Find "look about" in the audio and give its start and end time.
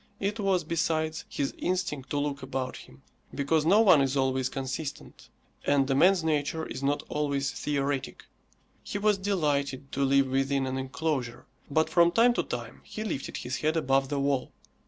2.17-2.75